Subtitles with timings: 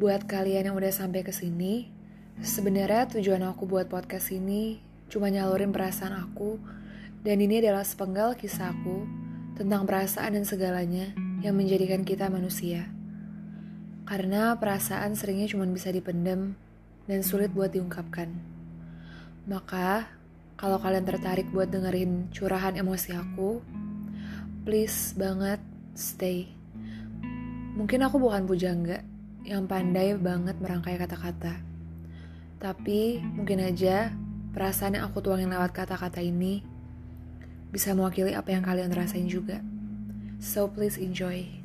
[0.00, 1.92] Buat kalian yang udah sampai ke sini,
[2.40, 4.80] sebenarnya tujuan aku buat podcast ini
[5.12, 6.56] cuma nyalurin perasaan aku
[7.20, 9.04] dan ini adalah sepenggal kisahku
[9.60, 11.12] tentang perasaan dan segalanya
[11.44, 12.88] yang menjadikan kita manusia.
[14.08, 16.56] Karena perasaan seringnya cuma bisa dipendam
[17.04, 18.32] dan sulit buat diungkapkan.
[19.52, 20.08] Maka,
[20.56, 23.60] kalau kalian tertarik buat dengerin curahan emosi aku,
[24.64, 25.60] please banget
[25.92, 26.48] stay.
[27.76, 29.04] Mungkin aku bukan pujangga,
[29.44, 31.60] yang pandai banget merangkai kata-kata.
[32.60, 34.12] Tapi mungkin aja
[34.52, 36.64] perasaan yang aku tuangin lewat kata-kata ini
[37.70, 39.62] bisa mewakili apa yang kalian rasain juga.
[40.40, 41.59] So please enjoy.